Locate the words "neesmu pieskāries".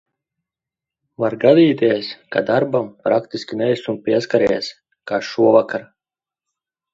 3.61-4.71